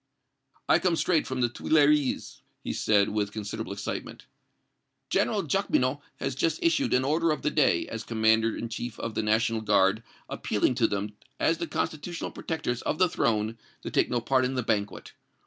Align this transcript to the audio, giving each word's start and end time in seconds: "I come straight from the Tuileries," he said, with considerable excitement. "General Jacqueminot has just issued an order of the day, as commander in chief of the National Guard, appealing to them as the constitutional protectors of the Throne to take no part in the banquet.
"I 0.67 0.79
come 0.79 0.95
straight 0.95 1.27
from 1.27 1.41
the 1.41 1.47
Tuileries," 1.49 2.41
he 2.63 2.73
said, 2.73 3.09
with 3.09 3.31
considerable 3.31 3.71
excitement. 3.73 4.25
"General 5.11 5.43
Jacqueminot 5.43 6.01
has 6.15 6.33
just 6.33 6.57
issued 6.63 6.95
an 6.95 7.05
order 7.05 7.29
of 7.29 7.43
the 7.43 7.51
day, 7.51 7.87
as 7.87 8.03
commander 8.03 8.57
in 8.57 8.67
chief 8.67 8.99
of 8.99 9.13
the 9.13 9.21
National 9.21 9.61
Guard, 9.61 10.01
appealing 10.27 10.73
to 10.73 10.87
them 10.87 11.13
as 11.39 11.59
the 11.59 11.67
constitutional 11.67 12.31
protectors 12.31 12.81
of 12.81 12.97
the 12.97 13.07
Throne 13.09 13.59
to 13.83 13.91
take 13.91 14.09
no 14.09 14.21
part 14.21 14.43
in 14.43 14.55
the 14.55 14.63
banquet. 14.63 15.13